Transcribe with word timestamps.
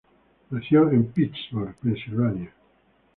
Nació 0.49 0.89
en 0.89 1.11
Pittsburgh, 1.11 1.75
Pensilvania. 1.75 2.51